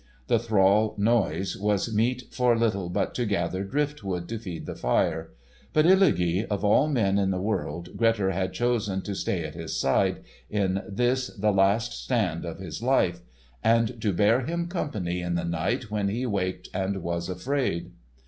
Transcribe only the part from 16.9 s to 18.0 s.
was afraid.